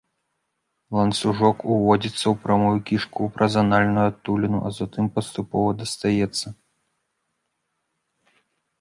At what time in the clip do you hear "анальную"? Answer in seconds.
3.65-4.05